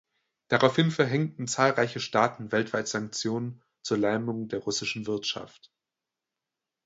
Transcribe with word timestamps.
Daraufhin 0.47 0.89
verhängten 0.89 1.47
zahlreiche 1.47 1.99
Staaten 1.99 2.51
weltweit 2.51 2.87
Sanktionen 2.87 3.61
zur 3.83 3.99
Lähmung 3.99 4.47
der 4.47 4.57
russischen 4.61 5.05
Wirtschaft. 5.05 5.71